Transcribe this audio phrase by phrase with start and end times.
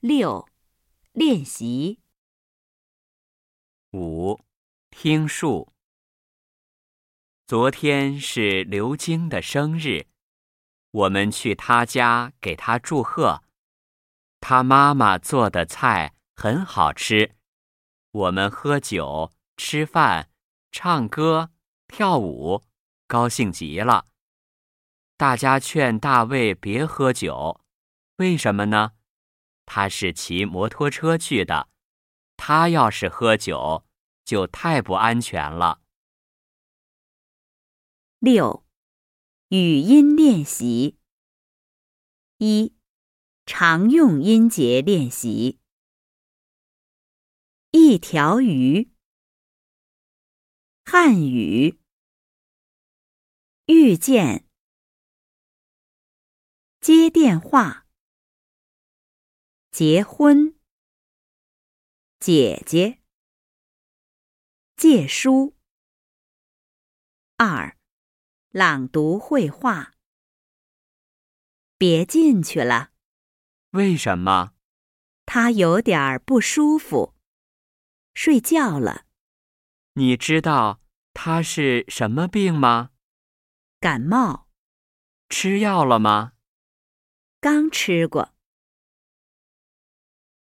[0.00, 0.48] 六、
[1.10, 1.98] 练习。
[3.90, 4.38] 五、
[4.90, 5.72] 听数。
[7.48, 10.06] 昨天是刘晶的生日，
[10.92, 13.42] 我们去他家给他祝贺。
[14.38, 17.34] 他妈妈做的菜很好吃，
[18.12, 20.30] 我们喝酒、吃饭、
[20.70, 21.50] 唱歌、
[21.88, 22.62] 跳舞，
[23.08, 24.06] 高兴极了。
[25.16, 27.60] 大家劝大卫别喝酒，
[28.18, 28.92] 为什么呢？
[29.70, 31.68] 他是骑摩托车去的，
[32.38, 33.84] 他要是喝酒，
[34.24, 35.82] 就太不安全了。
[38.18, 38.64] 六、
[39.48, 40.98] 语音练习。
[42.38, 42.74] 一、
[43.44, 45.60] 常用音节练习。
[47.70, 48.90] 一条鱼。
[50.86, 51.78] 汉语。
[53.66, 54.48] 遇见。
[56.80, 57.87] 接电话，
[59.78, 60.56] 结婚，
[62.18, 63.00] 姐姐，
[64.74, 65.54] 借书。
[67.36, 67.76] 二，
[68.50, 69.94] 朗读绘画。
[71.76, 72.90] 别进去了。
[73.70, 74.54] 为什么？
[75.26, 77.14] 他有点儿不舒服，
[78.14, 79.06] 睡觉了。
[79.92, 80.80] 你知道
[81.14, 82.90] 他是什么病吗？
[83.78, 84.48] 感冒。
[85.28, 86.32] 吃药了吗？
[87.38, 88.34] 刚吃过。